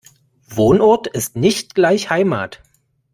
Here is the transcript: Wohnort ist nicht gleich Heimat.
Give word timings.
Wohnort 0.49 1.05
ist 1.05 1.35
nicht 1.35 1.75
gleich 1.75 2.09
Heimat. 2.09 2.63